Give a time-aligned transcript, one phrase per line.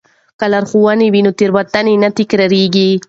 [0.39, 2.91] که لارښوونه وي نو تېروتنه نه تکراریږي.